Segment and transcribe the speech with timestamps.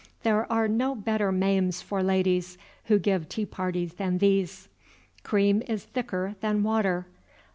[0.23, 4.67] There are no better maims for ladies who give tea parties than these:
[5.21, 7.05] Cream is thicker than water.